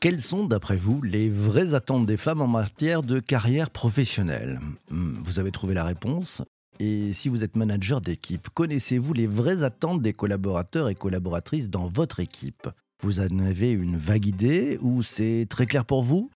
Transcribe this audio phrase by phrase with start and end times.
[0.00, 4.58] Quelles sont, d'après vous, les vraies attentes des femmes en matière de carrière professionnelle
[4.90, 6.42] Hmm, Vous avez trouvé la réponse.
[6.78, 11.86] Et si vous êtes manager d'équipe, connaissez-vous les vraies attentes des collaborateurs et collaboratrices dans
[11.86, 12.68] votre équipe?
[13.02, 16.30] Vous en avez une vague idée ou c'est très clair pour vous?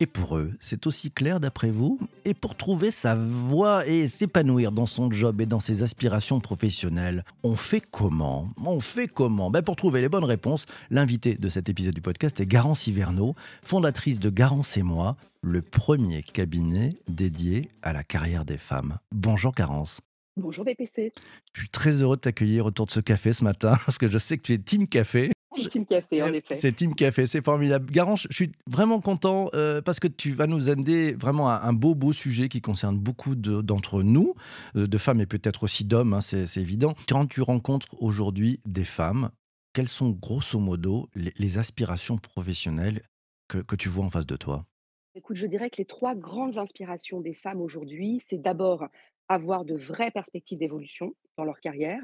[0.00, 1.98] Et pour eux, c'est aussi clair d'après vous?
[2.24, 7.22] Et pour trouver sa voie et s'épanouir dans son job et dans ses aspirations professionnelles,
[7.42, 8.48] on fait comment?
[8.64, 9.50] On fait comment?
[9.50, 13.34] Ben Pour trouver les bonnes réponses, l'invité de cet épisode du podcast est Garance Hiverneau,
[13.62, 18.96] fondatrice de Garance et moi, le premier cabinet dédié à la carrière des femmes.
[19.14, 20.00] Bonjour Garance.
[20.38, 21.12] Bonjour BPC.
[21.52, 24.18] Je suis très heureux de t'accueillir autour de ce café ce matin parce que je
[24.18, 25.30] sais que tu es Team Café.
[25.56, 26.54] C'est Team Café, en effet.
[26.54, 27.90] C'est Team Café, c'est formidable.
[27.90, 31.72] Garance, je suis vraiment content euh, parce que tu vas nous amener vraiment à un
[31.72, 34.34] beau, beau sujet qui concerne beaucoup de- d'entre nous,
[34.76, 36.94] euh, de femmes et peut-être aussi d'hommes, hein, c'est c'est évident.
[37.08, 39.30] Quand tu rencontres aujourd'hui des femmes,
[39.72, 43.02] quelles sont grosso modo les, les aspirations professionnelles
[43.48, 44.64] que, que tu vois en face de toi?
[45.14, 48.86] Écoute, je dirais que les trois grandes inspirations des femmes aujourd'hui, c'est d'abord
[49.28, 52.02] avoir de vraies perspectives d'évolution dans leur carrière.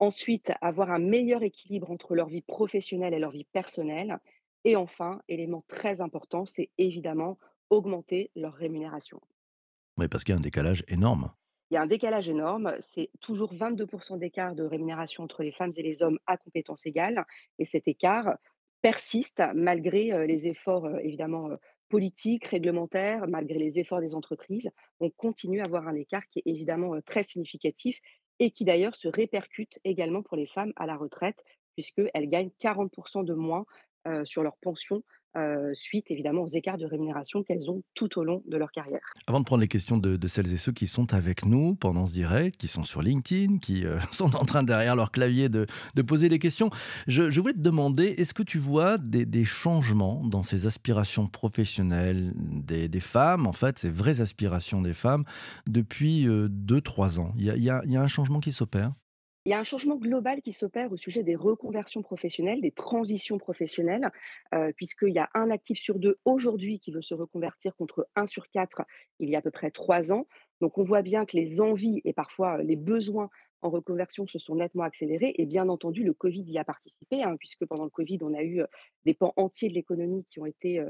[0.00, 4.18] Ensuite, avoir un meilleur équilibre entre leur vie professionnelle et leur vie personnelle.
[4.64, 9.20] Et enfin, élément très important, c'est évidemment augmenter leur rémunération.
[9.98, 11.32] Oui, parce qu'il y a un décalage énorme.
[11.70, 15.70] Il y a un décalage énorme, c'est toujours 22% d'écart de rémunération entre les femmes
[15.76, 17.24] et les hommes à compétences égales.
[17.58, 18.36] Et cet écart
[18.82, 21.50] persiste malgré les efforts évidemment
[21.90, 24.70] politiques, réglementaires, malgré les efforts des entreprises.
[25.00, 28.00] On continue à avoir un écart qui est évidemment très significatif
[28.40, 33.24] et qui d'ailleurs se répercute également pour les femmes à la retraite, puisqu'elles gagnent 40%
[33.24, 33.64] de moins
[34.24, 35.04] sur leur pension
[35.74, 39.00] suite évidemment aux écarts de rémunération qu'elles ont tout au long de leur carrière.
[39.26, 42.12] Avant de prendre les questions de, celles et ceux qui sont avec nous pendant ce
[42.12, 45.66] direct, qui sont sur LinkedIn, qui euh, sont en train derrière leur clavier de,
[46.06, 46.70] poser les questions,
[47.06, 53.00] je, voulais te demander, est-ce que tu vois des, changements dans ces aspirations professionnelles des,
[53.00, 55.24] femmes, en fait, ces vraies aspirations des femmes,
[55.68, 57.32] depuis 2-3 ans?
[57.38, 58.92] Il y a un changement qui s'opère?
[59.46, 63.38] Il y a un changement global qui s'opère au sujet des reconversions professionnelles, des transitions
[63.38, 64.10] professionnelles,
[64.54, 68.26] euh, puisqu'il y a un actif sur deux aujourd'hui qui veut se reconvertir contre un
[68.26, 68.82] sur quatre
[69.18, 70.26] il y a à peu près trois ans.
[70.60, 73.30] Donc on voit bien que les envies et parfois euh, les besoins
[73.62, 75.34] en reconversion se sont nettement accélérés.
[75.36, 78.42] Et bien entendu, le Covid y a participé, hein, puisque pendant le Covid, on a
[78.42, 78.62] eu
[79.04, 80.84] des pans entiers de l'économie qui ont été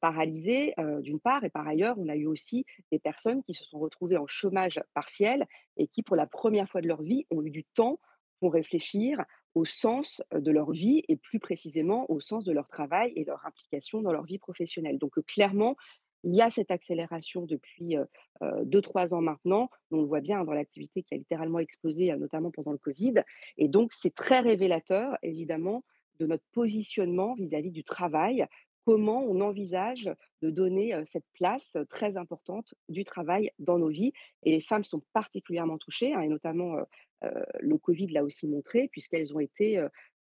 [0.00, 3.78] paralysés, d'une part, et par ailleurs, on a eu aussi des personnes qui se sont
[3.78, 5.46] retrouvées en chômage partiel
[5.76, 8.00] et qui, pour la première fois de leur vie, ont eu du temps
[8.40, 9.24] pour réfléchir
[9.54, 13.44] au sens de leur vie et plus précisément au sens de leur travail et leur
[13.44, 14.98] implication dans leur vie professionnelle.
[14.98, 15.76] Donc clairement,
[16.24, 18.04] il y a cette accélération depuis euh,
[18.42, 19.70] euh, deux, trois ans maintenant.
[19.90, 23.14] On le voit bien dans l'activité qui a littéralement explosé, notamment pendant le Covid.
[23.56, 25.84] Et donc, c'est très révélateur, évidemment,
[26.18, 28.46] de notre positionnement vis-à-vis du travail,
[28.84, 30.10] comment on envisage
[30.42, 34.12] de donner cette place très importante du travail dans nos vies.
[34.42, 36.76] Et les femmes sont particulièrement touchées, hein, et notamment
[37.22, 39.80] le Covid l'a aussi montré, puisqu'elles ont été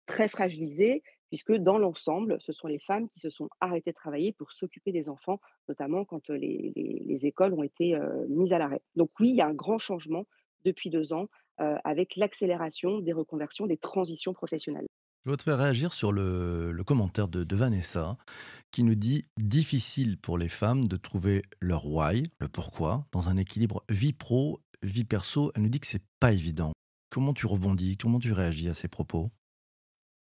[0.07, 4.33] très fragilisées, puisque dans l'ensemble, ce sont les femmes qui se sont arrêtées de travailler
[4.33, 7.97] pour s'occuper des enfants, notamment quand les, les- les écoles ont été
[8.29, 8.83] mises à l'arrêt.
[8.97, 10.27] Donc oui, il y a un grand changement
[10.65, 11.27] depuis deux ans
[11.59, 14.87] avec l'accélération des reconversions, des transitions professionnelles.
[15.25, 18.19] Je veux te faire réagir sur le, le commentaire de, de Vanessa
[18.73, 23.37] qui nous dit difficile pour les femmes de trouver leur why, le pourquoi, dans un
[23.39, 25.51] équilibre vie pro, vie perso.
[25.55, 26.73] Elle nous dit que c'est pas évident.
[27.11, 27.97] Comment tu rebondis?
[27.97, 29.31] Comment tu réagis à ces propos?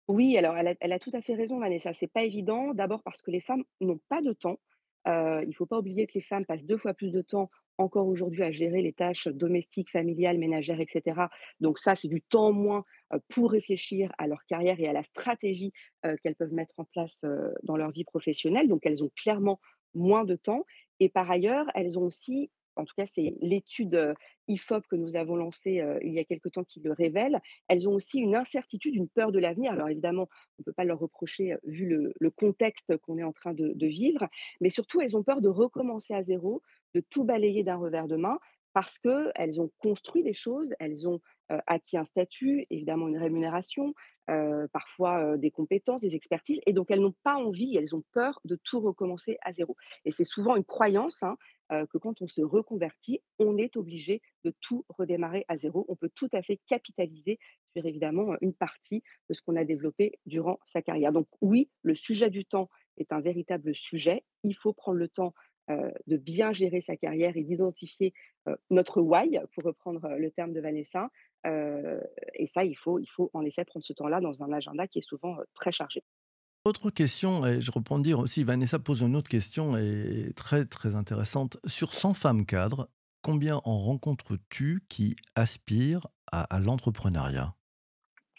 [0.08, 1.94] Oui, alors elle a, tout à fait raison, Vanessa.
[1.94, 2.74] C'est pas évident.
[2.74, 4.60] D'abord parce que les femmes n'ont pas de temps.
[5.08, 8.08] Euh, il faut pas oublier que les femmes passent deux fois plus de temps encore
[8.08, 11.28] aujourd'hui à gérer les tâches domestiques, familiales, ménagères, etc.
[11.60, 12.84] Donc ça, c'est du temps moins
[13.28, 17.24] pour réfléchir à leur carrière et à la stratégie qu'elles peuvent mettre en place
[17.64, 18.68] dans leur vie professionnelle.
[18.68, 19.60] Donc elles ont clairement
[19.94, 20.66] moins de temps.
[21.00, 24.14] Et par ailleurs, elles ont aussi, en tout cas, c'est l'étude
[24.48, 27.94] IFOP que nous avons lancée il y a quelque temps qui le révèle, elles ont
[27.94, 29.72] aussi une incertitude, une peur de l'avenir.
[29.72, 30.28] Alors évidemment,
[30.58, 34.28] on ne peut pas leur reprocher vu le, contexte qu'on est en train de, vivre,
[34.62, 36.62] mais surtout, elles ont peur de recommencer à zéro,
[36.94, 38.40] de tout balayer d'un revers de main,
[38.74, 41.20] parce qu'elles ont construit des choses, elles ont
[41.66, 43.96] acquis un statut, évidemment une rémunération,
[44.72, 48.56] parfois des compétences, des expertises, et donc elles n'ont pas envie, elles ont peur de
[48.64, 49.76] tout recommencer à zéro.
[50.06, 51.38] Et c'est souvent une croyance hein,
[51.72, 55.86] euh, que quand on se reconvertit, on est obligé de tout redémarrer à zéro.
[55.90, 57.40] On peut tout à fait capitaliser
[57.76, 61.12] sur évidemment une partie de ce qu'on a développé durant sa carrière.
[61.12, 64.24] Donc oui, le sujet du temps est un véritable sujet.
[64.44, 65.34] Il faut prendre le temps
[65.70, 68.14] euh, de bien gérer sa carrière et d'identifier
[68.48, 71.10] euh, notre why, pour reprendre le terme de Vanessa.
[72.34, 75.00] Et ça, il faut, il faut en effet prendre ce temps-là dans un agenda qui
[75.00, 76.04] est souvent très chargé.
[76.68, 80.98] Autre question, et je reprends dire aussi, Vanessa pose une autre question et très très
[80.98, 81.56] intéressante.
[81.66, 82.90] Sur 100 femmes cadres,
[83.22, 87.56] combien en rencontres-tu qui aspirent à, l'entrepreneuriat?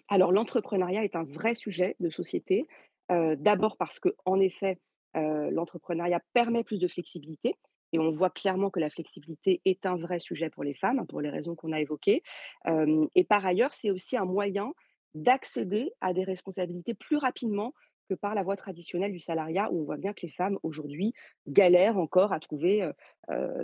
[0.08, 2.66] Alors, l'entrepreneuriat est un vrai sujet de société.
[3.10, 4.78] Euh, D'abord parce que, en effet,
[5.16, 7.54] euh, l'entrepreneuriat permet plus de flexibilité.
[7.94, 11.22] Et on voit clairement que la flexibilité est un vrai sujet pour les femmes, pour
[11.22, 12.22] les raisons qu'on a évoquées.
[12.66, 14.74] Euh, et par ailleurs, c'est aussi un moyen
[15.14, 17.72] d'accéder à des responsabilités plus rapidement
[18.08, 21.12] que par la voie traditionnelle du salariat, où on voit bien que les femmes aujourd'hui
[21.46, 22.90] galèrent encore à trouver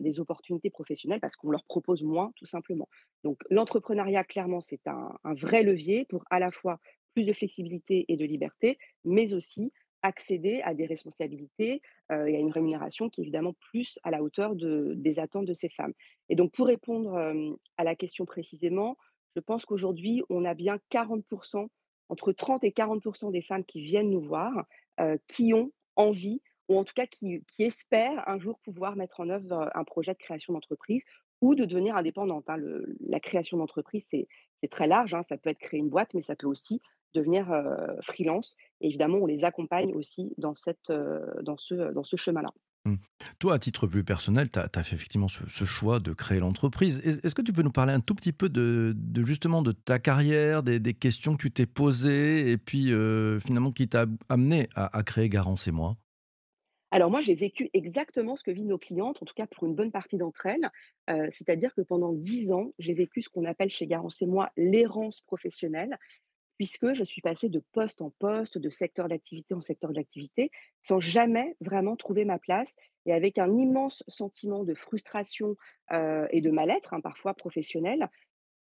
[0.01, 2.89] des opportunités professionnelles parce qu'on leur propose moins, tout simplement.
[3.23, 6.79] Donc l'entrepreneuriat, clairement, c'est un, vrai levier pour à la fois
[7.15, 11.81] plus de flexibilité et de liberté, mais aussi accéder à des responsabilités
[12.13, 15.47] euh, et à une rémunération qui est évidemment plus à la hauteur de, des attentes
[15.47, 15.95] de ces femmes.
[16.29, 17.17] Et donc pour répondre
[17.79, 18.99] à la question précisément,
[19.35, 21.69] je pense qu'aujourd'hui, on a bien 40%,
[22.09, 24.67] entre 30 et 40% des femmes qui viennent nous voir,
[25.29, 29.71] qui ont envie, ou en tout cas qui, espèrent un jour pouvoir mettre en œuvre
[29.75, 31.03] un projet de création d'entreprise
[31.41, 32.49] ou de devenir indépendante.
[32.49, 32.57] hein.
[33.01, 34.29] La création d'entreprise, c'est
[34.71, 35.23] très large, hein.
[35.23, 36.81] Ça peut être créer une boîte, mais ça peut aussi
[37.13, 37.47] devenir
[38.03, 38.57] freelance.
[38.81, 42.51] Évidemment, on les accompagne aussi dans ce chemin-là.
[42.87, 42.97] Hmm.
[43.39, 47.01] Toi, à titre plus personnel, tu as, fait effectivement ce, choix de créer l'entreprise.
[47.05, 48.95] Est- Est-ce que tu peux nous parler un tout petit peu de,
[49.25, 53.89] justement de ta carrière, des, questions que tu t'es posées et puis euh, finalement qui
[53.89, 55.97] t'a amené à, créer Garance et moi?
[56.91, 59.75] Alors moi, j'ai vécu exactement ce que vivent nos clientes, en tout cas pour une
[59.75, 60.71] bonne partie d'entre elles.
[61.11, 64.51] Euh, C'est-à-dire que pendant 10 ans, j'ai vécu ce qu'on appelle chez Garance et moi
[64.57, 65.99] l'errance professionnelle.
[66.57, 70.51] Puisque je suis passée de poste en poste, de secteur d'activité en secteur d'activité,
[70.83, 75.57] sans jamais vraiment trouver ma place et avec un immense sentiment de frustration
[75.91, 78.09] et de mal-être, hein, parfois professionnel,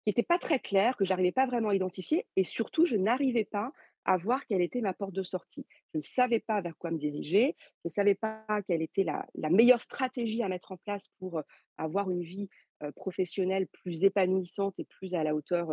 [0.05, 3.45] qui n'était pas très clair, que j'arrivais pas vraiment à identifier et surtout, je n'arrivais
[3.45, 3.73] pas
[4.05, 5.67] à voir quelle était ma porte de sortie.
[5.93, 9.51] Je ne savais pas vers quoi me diriger, je ne savais pas quelle était la,
[9.51, 11.41] meilleure stratégie à mettre en place pour
[11.79, 12.51] avoir une vie
[12.97, 15.71] professionnelle plus épanouissante et plus à la hauteur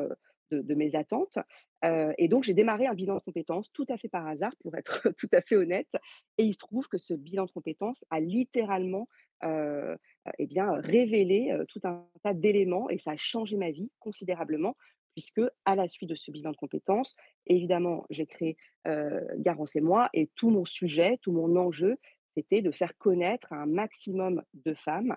[0.52, 1.40] de, mes attentes.
[1.84, 5.10] Et donc, j'ai démarré un bilan de compétences tout à fait par hasard, pour être
[5.18, 5.90] tout à fait honnête.
[6.38, 9.08] Et il se trouve que ce bilan de compétences a littéralement
[9.44, 9.96] euh,
[10.38, 14.76] eh bien, révélé tout un tas d'éléments et ça a changé ma vie considérablement,
[15.14, 17.16] puisque à la suite de ce bilan de compétences,
[17.48, 18.58] évidemment, j'ai créé
[18.88, 21.98] euh, Garance et moi, et tout mon sujet, tout mon enjeu,
[22.36, 25.16] c'était de faire connaître à un maximum de femmes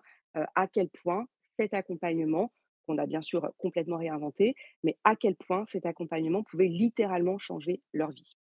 [0.56, 1.28] à quel point
[1.58, 2.52] cet accompagnement,
[2.86, 7.82] qu'on a bien sûr complètement réinventé, mais à quel point cet accompagnement pouvait littéralement changer
[7.92, 8.36] leur vie.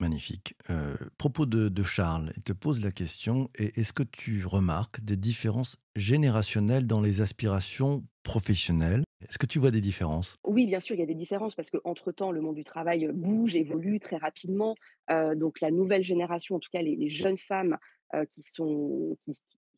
[0.00, 0.56] Magnifique.
[0.70, 5.00] Euh, propos de, de Charles, il te pose la question, et est-ce que tu remarques
[5.00, 9.04] des différences générationnelles dans les aspirations professionnelles?
[9.28, 10.36] Est-ce que tu vois des différences?
[10.44, 13.54] Oui, bien sûr, il y a des différences parce qu'entre-temps, le monde du travail bouge,
[13.54, 14.74] évolue très rapidement.
[15.10, 17.78] Euh, donc la nouvelle génération, en tout cas les, les jeunes femmes
[18.14, 19.32] euh, qui sont, qui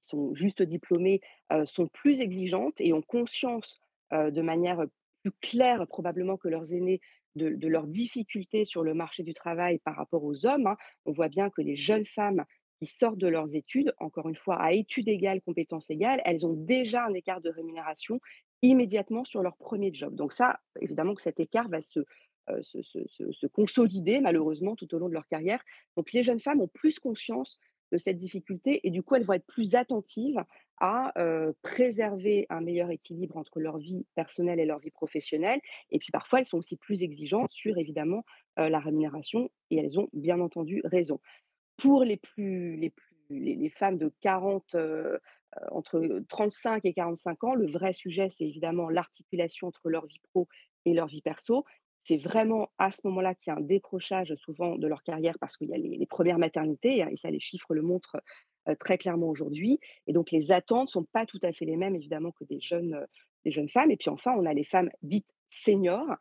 [0.07, 1.21] sont juste diplômées,
[1.65, 3.81] sont plus exigeantes et ont conscience
[4.13, 4.85] de manière
[5.23, 7.01] plus claire probablement que leurs aînés
[7.37, 10.67] de, leurs difficultés sur le marché du travail par rapport aux hommes.
[10.67, 10.77] hein.
[11.05, 12.45] On voit bien que les jeunes femmes
[12.79, 16.53] qui sortent de leurs études, encore une fois, à études égales, compétences égales, elles ont
[16.53, 18.21] déjà un écart de rémunération
[18.63, 20.15] immédiatement sur leur premier job.
[20.15, 25.27] Donc ça, évidemment que cet écart va se consolider malheureusement tout au long de leur
[25.27, 25.63] carrière.
[25.97, 27.59] Donc les jeunes femmes ont plus conscience
[27.93, 30.43] de cette difficulté et du coup elles vont être plus attentives
[30.79, 31.13] à
[31.63, 35.61] préserver un meilleur équilibre entre leur vie personnelle et leur vie professionnelle.
[35.91, 38.25] Et puis parfois elles sont aussi plus exigeantes sur évidemment
[38.57, 41.21] la rémunération et elles ont bien entendu raison.
[41.77, 45.19] Pour les plus les plus les femmes de 40, heu
[45.57, 50.21] heu, entre 35 et 45 ans, le vrai sujet, c'est évidemment l'articulation entre leur vie
[50.33, 50.49] pro
[50.85, 51.65] et leur vie perso.
[52.09, 55.57] C'est vraiment à ce moment-là qu'il y a un décrochage souvent de leur carrière parce
[55.57, 58.17] qu'il y a les premières maternités, hein, et ça les chiffres le montrent,
[58.79, 59.81] très clairement aujourd'hui.
[60.07, 63.05] Et donc les attentes sont pas tout à fait les mêmes évidemment que des jeunes,
[63.45, 63.91] des jeunes femmes.
[63.91, 66.15] Et puis enfin on a les femmes dites seniors,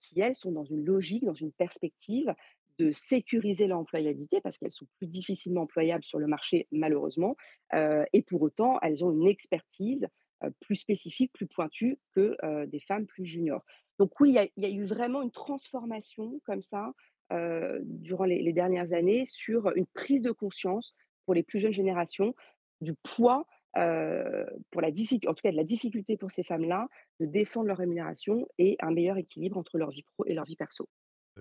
[0.00, 2.34] qui elles sont dans une logique, dans une perspective
[2.78, 7.36] de sécuriser leur employabilité parce qu'elles sont plus difficilement employables sur le marché malheureusement,
[7.74, 10.08] heu et pour autant elles ont une expertise,
[10.60, 13.64] plus spécifique, plus pointue que, heu, des femmes plus juniors.
[13.98, 16.92] Donc oui, il y a eu vraiment une transformation comme ça,
[17.32, 22.34] heu, durant les dernières années sur une prise de conscience pour les plus jeunes générations
[22.80, 23.46] du poids,
[24.70, 26.88] pour la en tout cas de la difficulté pour ces femmes-là
[27.20, 30.56] de défendre leur rémunération et un meilleur équilibre entre leur vie pro et leur vie
[30.56, 30.88] perso.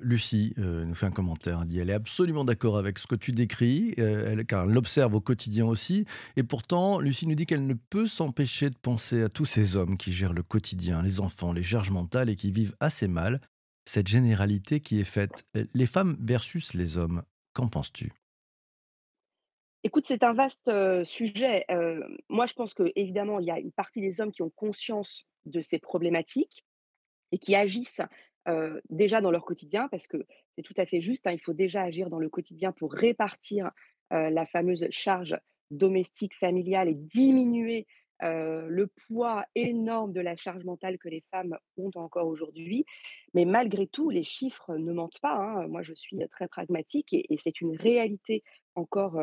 [0.01, 1.59] Lucie euh, nous fait un commentaire.
[1.61, 4.73] Elle dit elle est absolument d'accord avec ce que tu décris, euh, elle- car elle
[4.73, 6.05] l'observe au quotidien aussi.
[6.35, 9.97] Et pourtant, Lucie nous dit qu'elle ne peut s'empêcher de penser à tous ces hommes
[9.97, 13.41] qui gèrent le quotidien, les enfants, les charges mentales et qui vivent assez mal.
[13.85, 17.23] Cette généralité qui est faite, euh, les femmes versus les hommes,
[17.53, 18.11] qu'en penses-tu?
[19.83, 20.69] Écoute, c'est un vaste,
[21.05, 21.65] sujet.
[22.29, 25.61] Moi, je pense qu'évidemment, il y a une partie des hommes qui ont conscience de
[25.61, 26.65] ces problématiques
[27.31, 28.01] et qui agissent,
[28.89, 30.25] déjà dans leur quotidien parce que
[30.55, 33.71] c'est tout à fait juste, hein, il faut déjà agir dans le quotidien pour répartir,
[34.09, 35.37] la fameuse charge
[35.69, 37.87] domestique, familiale et diminuer,
[38.21, 42.85] le poids énorme de la charge mentale que les femmes ont encore aujourd'hui.
[43.33, 45.67] Mais malgré tout, les chiffres ne mentent pas, hein.
[45.67, 48.43] Moi, je suis, très pragmatique et c'est une réalité
[48.75, 49.19] encore,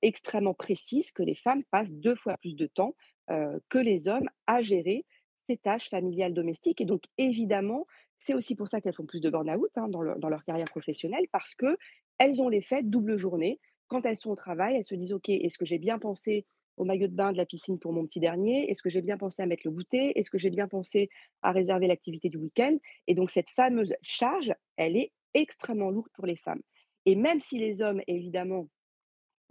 [0.00, 2.94] extrêmement précise que les femmes passent 2 fois plus de temps,
[3.28, 5.04] que les hommes à gérer
[5.48, 7.86] ces tâches familiales domestiques et donc évidemment,
[8.22, 11.54] c'est aussi pour ça qu'elles font plus de burn-out, hein, dans leur carrière professionnelle parce
[11.54, 11.76] que
[12.18, 13.58] elles ont l'effet double journée.
[13.88, 16.84] Quand elles sont au travail, elles se disent: «OK, est-ce que j'ai bien pensé au
[16.84, 18.70] maillot de bain de la piscine pour mon petit dernier?
[18.70, 20.18] Est-ce que j'ai bien pensé à mettre le goûter?
[20.18, 21.10] Est-ce que j'ai bien pensé
[21.42, 22.76] à réserver l'activité du week-end?»
[23.06, 26.62] et donc cette fameuse charge, elle est extrêmement lourde pour les femmes
[27.06, 28.68] et même si les hommes, évidemment,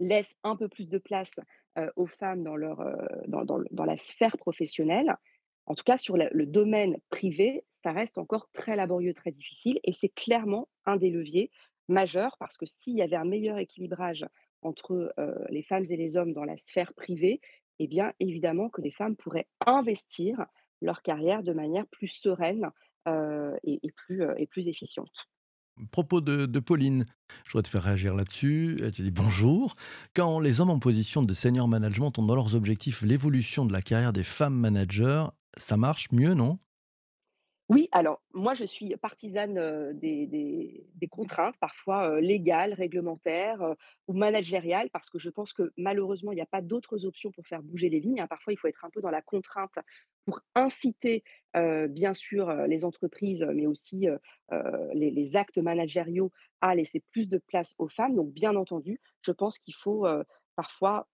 [0.00, 1.38] laissent un peu plus de place,
[1.96, 5.16] aux femmes dans la sphère professionnelle.
[5.66, 9.92] En tout cas, sur le domaine privé, ça reste encore très laborieux, très difficile et
[9.92, 11.50] c'est clairement un des leviers
[11.88, 14.26] majeurs parce que s'il y avait un meilleur équilibrage
[14.62, 17.40] entre, heu, les femmes et les hommes dans la sphère privée,
[17.78, 20.46] eh bien, évidemment que les femmes pourraient investir
[20.80, 22.70] leur carrière de manière plus sereine,
[23.08, 25.28] heu et plus, heu et plus efficiente.
[25.90, 27.04] Propos de, de Pauline,
[27.44, 28.76] je voudrais te faire réagir là-dessus.
[28.82, 29.74] Elle te dit bonjour.
[30.14, 33.80] Quand les hommes en position de senior management ont dans leurs objectifs l'évolution de la
[33.80, 36.58] carrière des femmes managers, ça marche mieux, non?
[37.68, 43.62] Oui, alors moi je suis partisane, des contraintes parfois, légales, réglementaires,
[44.08, 47.46] ou managériales parce que je pense que malheureusement il n'y a pas d'autres options pour
[47.46, 48.26] faire bouger les lignes, hein.
[48.26, 49.78] Parfois il faut être un peu dans la contrainte
[50.26, 54.06] pour inciter, bien sûr, les entreprises, mais aussi,
[54.92, 56.30] les actes managériaux
[56.60, 58.16] à laisser plus de place aux femmes.
[58.16, 60.06] Donc bien entendu, je pense qu'il faut,
[60.56, 61.08] parfois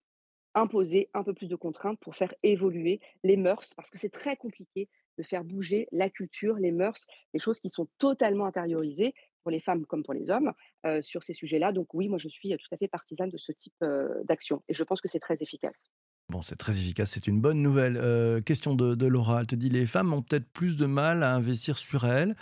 [0.55, 4.37] imposer un peu plus de contraintes pour faire évoluer les mœurs, parce que c'est très
[4.37, 4.89] compliqué
[5.19, 9.61] de faire bouger la culture, les mœurs, les choses qui sont totalement intériorisées pour les
[9.61, 10.53] femmes comme pour les hommes
[10.87, 11.73] euh, sur ces sujets-là.
[11.73, 14.75] Donc oui, moi je suis tout à fait partisane de ce type euh, d'action et
[14.75, 15.91] je pense que c'est très efficace.
[16.31, 17.97] Bon, c'est très efficace, c'est une bonne nouvelle.
[17.97, 21.23] Euh, question de, de Laura, elle te dit les femmes ont peut-être plus de mal
[21.23, 22.37] à investir sur elles.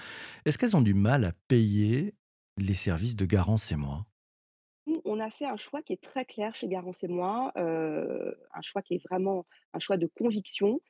[0.45, 2.15] Est-ce qu'elles ont du mal à payer
[2.59, 4.05] les services de Garance et moi?
[5.17, 8.83] On a fait un choix qui est très clair chez Garance et moi, un choix
[8.83, 10.81] qui est vraiment un choix de conviction.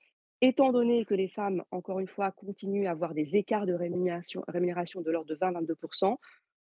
[0.40, 5.00] Étant donné que les femmes, encore une fois, continuent à avoir des écarts de rémunération
[5.00, 6.16] de l'ordre de 20-22%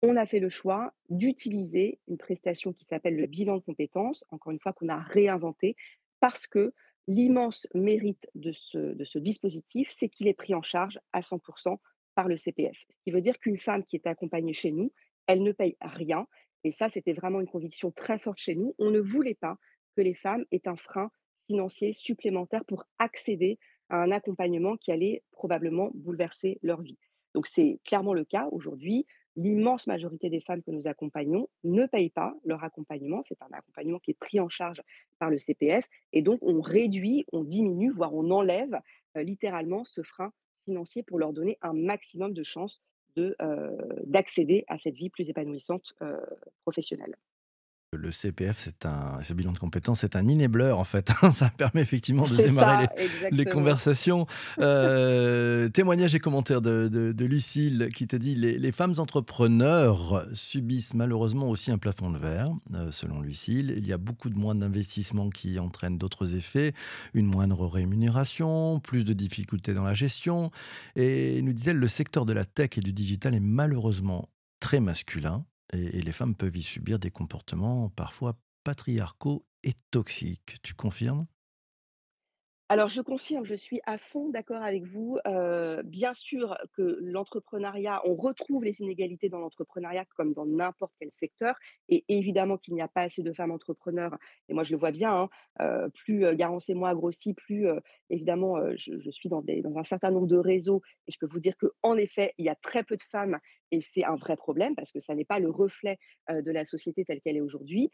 [0.02, 4.52] on a fait le choix d'utiliser une prestation qui s'appelle le bilan de compétences, encore
[4.52, 5.74] une fois, qu'on a réinventé
[6.20, 6.74] parce que
[7.08, 11.78] l'immense mérite de ce de ce dispositif, c'est qu'il est pris en charge à 100%
[12.14, 12.76] par le CPF.
[12.90, 14.92] Ce qui veut dire qu'une femme qui est accompagnée chez nous,
[15.26, 16.26] elle ne paye rien
[16.66, 18.74] et ça, c'était vraiment une conviction très forte chez nous.
[18.80, 19.56] On ne voulait pas
[19.96, 21.12] que les femmes aient un frein
[21.46, 26.98] financier supplémentaire pour accéder à un accompagnement qui allait probablement bouleverser leur vie.
[27.34, 29.06] Donc c'est clairement le cas aujourd'hui.
[29.36, 33.22] L'immense majorité des femmes que nous accompagnons ne payent pas leur accompagnement.
[33.22, 34.82] C'est un accompagnement qui est pris en charge
[35.20, 38.80] par le CPF et donc on réduit, on diminue, voire on enlève,
[39.16, 40.32] heu, littéralement ce frein
[40.64, 42.82] financier pour leur donner un maximum de chances
[44.04, 46.18] d'accéder à cette vie plus épanouissante, heu,
[47.96, 51.10] Le CPF, c'est un ce bilan de compétences, c'est un enabler en fait.
[51.32, 54.26] Ça permet effectivement de démarrer ça, les conversations.
[54.60, 60.26] Heu, témoignages et commentaires de de de Lucille qui te dit: «Les les femmes entrepreneurs
[60.32, 63.74] subissent malheureusement aussi un plafond de verre», heu, selon Lucille.
[63.76, 66.72] Il y a beaucoup de moins d'investissements qui entraînent d'autres effets,
[67.14, 70.50] une moindre rémunération, plus de difficultés dans la gestion
[70.94, 74.28] et nous dit-elle: «Le secteur de la tech et du digital est malheureusement
[74.60, 75.44] très masculin».
[75.72, 80.56] Et les femmes peuvent y subir des comportements parfois patriarcaux et toxiques.
[80.62, 81.26] Tu confirmes?
[82.68, 85.18] Alors je confirme, je suis à fond d'accord avec vous.
[85.24, 91.12] Heu, bien sûr que l'entrepreneuriat on retrouve les inégalités dans l'entrepreneuriat comme dans n'importe quel
[91.12, 91.54] secteur
[91.88, 94.18] et évidemment qu'il n'y a pas assez de femmes entrepreneurs
[94.48, 95.28] et moi je le vois bien, hein,
[95.60, 97.68] heu, plus, heu, Garance et moi grossit, plus,
[98.10, 101.54] évidemment, je suis dans dans un certain nombre de réseaux et je peux vous dire
[101.56, 103.38] qu'en effet, il y a très peu de femmes
[103.70, 105.98] et c'est un vrai problème parce que ça n'est pas le reflet,
[106.30, 107.90] de la société telle qu'elle est aujourd'hui.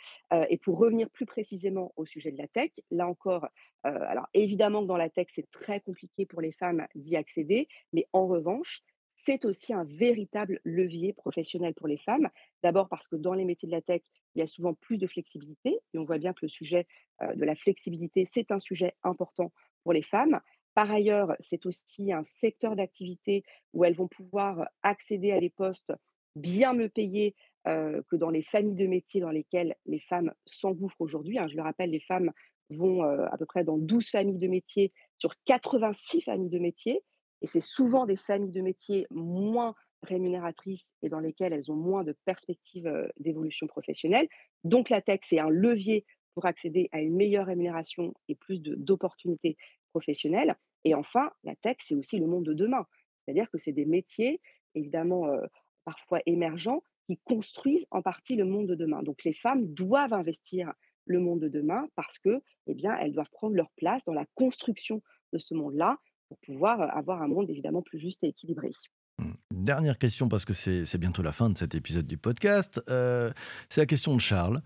[0.49, 3.47] Et pour revenir plus précisément au sujet de la tech, là encore,
[3.85, 8.07] alors évidemment que dans la tech, c'est très compliqué pour les femmes d'y accéder, mais
[8.13, 8.83] en revanche,
[9.15, 12.29] c'est aussi un véritable levier professionnel pour les femmes.
[12.63, 14.03] D'abord parce que dans les métiers de la tech,
[14.35, 16.87] il y a souvent plus de flexibilité et on voit bien que le sujet
[17.21, 19.53] de la flexibilité, c'est un sujet important
[19.85, 20.41] pour les femmes.
[20.75, 23.43] Par ailleurs, c'est aussi un secteur d'activité
[23.75, 25.93] où elles vont pouvoir accéder à des postes
[26.35, 31.39] bien mieux payés que dans les familles de métiers dans lesquelles les femmes s'engouffrent aujourd'hui.
[31.39, 31.47] hein.
[31.49, 32.33] Je le rappelle, les femmes
[32.71, 37.03] vont à peu près dans 12 familles de métiers sur 86 familles de métiers.
[37.43, 42.03] Et c'est souvent des familles de métiers moins rémunératrices et dans lesquelles elles ont moins
[42.03, 44.27] de perspectives d'évolution professionnelle.
[44.65, 49.57] Donc la tech, c'est un levier pour accéder à une meilleure rémunération et plus d'opportunités
[49.93, 50.57] professionnelles.
[50.85, 52.87] Et enfin, la tech, c'est aussi le monde de demain.
[53.25, 54.41] C'est-à-dire que c'est des métiers,
[54.75, 55.47] évidemment, euh,
[55.85, 59.03] parfois émergents, qui construisent en partie le monde de demain.
[59.03, 60.73] Donc les femmes doivent investir
[61.07, 64.27] le monde de demain parce que, eh bien, elles doivent prendre leur place dans la
[64.35, 68.71] construction de ce monde-là pour pouvoir euh, avoir un monde évidemment plus juste et équilibré.
[69.19, 69.33] Hmm.
[69.53, 72.81] Dernière question, parce que c'est c'est bientôt la fin de cet épisode du podcast.
[72.89, 73.31] Euh,
[73.69, 74.63] c'est la question de Charles.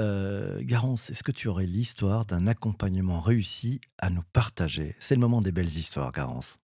[0.00, 4.94] Euh, Garance, est-ce que tu aurais l'histoire d'un accompagnement réussi à nous partager?
[4.98, 6.58] C'est le moment des belles histoires, Garance.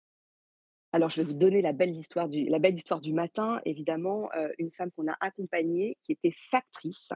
[0.94, 3.60] Alors, je vais vous donner la belle histoire du, la belle histoire du matin.
[3.66, 7.10] Évidemment, euh, une femme qu'on a accompagnée qui était factrice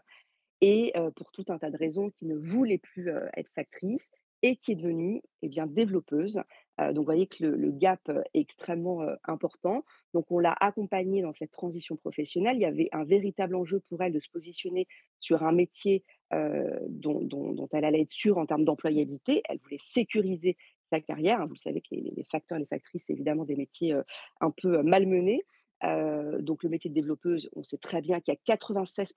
[0.60, 4.12] et heu, pour tout un tas de raisons, qui ne voulait plus, être factrice
[4.42, 6.42] et qui est devenue, eh bien, développeuse.
[6.80, 9.84] Heu, donc vous voyez que le gap, est extrêmement, important.
[10.14, 12.56] Donc on l'a accompagnée dans cette transition professionnelle.
[12.58, 14.88] Il y avait un véritable enjeu pour elle de se positionner
[15.20, 19.42] sur un métier, dont elle allait être sûre en termes d'employabilité.
[19.50, 20.58] Elle voulait sécuriser
[20.92, 21.46] sa carrière, hein.
[21.48, 23.94] Vous savez que les les facteurs, les factrices, c'est évidemment des métiers,
[24.42, 25.42] un peu, malmenés.
[25.84, 29.14] Donc le métier de développeuse, on sait très bien qu'il y a 96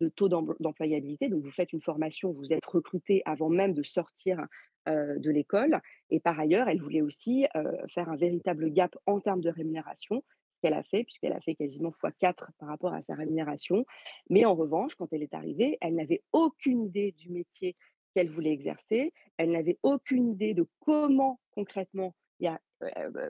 [0.00, 1.28] de taux d'em d'employabilité.
[1.28, 4.46] Donc vous faites une formation, vous êtes recruté avant même de sortir,
[4.86, 5.80] de l'école
[6.10, 7.46] et par ailleurs, elle voulait aussi,
[7.94, 11.54] faire un véritable gap en termes de rémunération, ce qu'elle a fait puisqu'elle a fait
[11.54, 13.86] quasiment fois 4 par rapport à sa rémunération.
[14.28, 17.76] Mais en revanche, quand elle est arrivée, elle n'avait aucune idée du métier
[18.12, 19.12] qu'elle voulait exercer.
[19.36, 22.60] Elle n'avait aucune idée de comment concrètement y a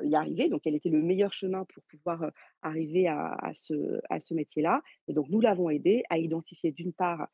[0.02, 0.48] y arriver.
[0.48, 2.30] Donc quel était le meilleur chemin pour pouvoir,
[2.62, 7.28] arriver à ce à ce métier-là et donc nous l'avons aidée à identifier d'une part,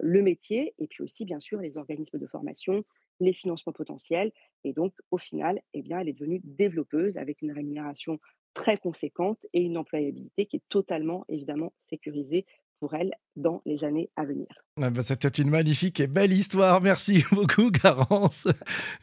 [0.00, 2.84] le métier et puis aussi bien sûr les organismes de formation,
[3.20, 4.32] les financements potentiels
[4.64, 8.18] et donc au final, eh bien, elle est devenue développeuse avec une rémunération
[8.54, 12.46] très conséquente et une employabilité qui est totalement évidemment sécurisée
[12.82, 14.48] pour elle dans les années à venir.
[14.82, 16.82] Ah bah, C'était une magnifique et belle histoire.
[16.82, 18.48] Merci beaucoup, Garance.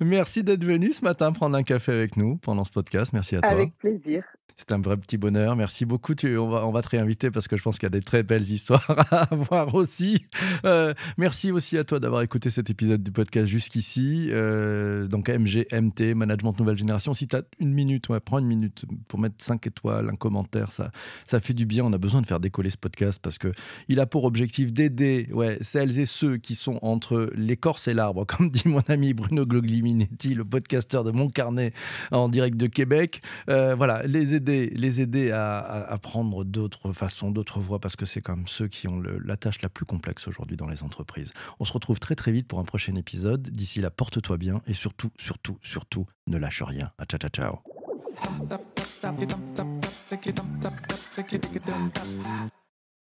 [0.01, 3.13] Merci d'être venu ce matin prendre un café avec nous pendant ce podcast.
[3.13, 3.51] Merci à toi.
[3.51, 4.25] Avec plaisir.
[4.59, 5.55] C'est un vrai petit bonheur.
[5.55, 6.15] Merci beaucoup.
[6.15, 8.01] Tu, on, va, on va te réinviter parce que je pense qu'il y a des
[8.01, 10.25] très belles histoires à voir aussi.
[10.65, 14.27] Euh, merci aussi à toi d'avoir écouté cet épisode du podcast jusqu'ici.
[14.31, 17.13] Euh, donc MGMT, Management Nouvelle Génération.
[17.13, 20.73] Si tu as une minute, ouais, prends une minute pour mettre 5 étoiles, un commentaire.
[20.73, 20.91] Ça,
[21.25, 21.85] ça fait du bien.
[21.85, 25.57] On a besoin de faire décoller ce podcast parce qu'il a pour objectif d'aider ouais,
[25.61, 30.33] celles et ceux qui sont entre l'écorce et l'arbre, comme dit mon ami Bruno Glogliminetti,
[30.35, 31.71] le podcasteur de Mon Carnet
[32.11, 33.21] en direct de Québec.
[33.49, 38.35] Euh, voilà, les les aider à, prendre d'autres façons, d'autres voies, parce que c'est quand
[38.35, 41.31] même ceux qui ont la tâche la plus complexe aujourd'hui dans les entreprises.
[41.59, 43.49] On se retrouve très très vite pour un prochain épisode.
[43.49, 46.91] D'ici là, porte-toi bien et surtout, surtout, surtout, ne lâche rien.
[46.97, 47.59] À ciao, ciao, ciao.